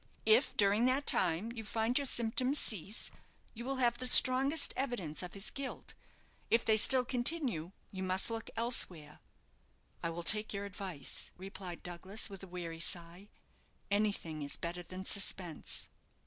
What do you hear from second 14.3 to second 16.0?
is better than suspense."